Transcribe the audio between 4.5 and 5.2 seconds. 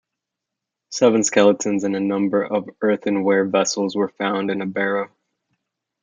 a barrow.